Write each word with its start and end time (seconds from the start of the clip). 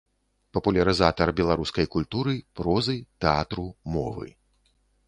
Папулярызатар 0.57 1.33
беларускай 1.41 1.89
культуры, 1.97 2.35
прозы, 2.61 2.99
тэатру, 3.27 3.71
мовы. 3.97 4.37